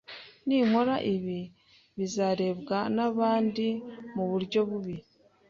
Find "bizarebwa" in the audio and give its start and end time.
1.97-2.77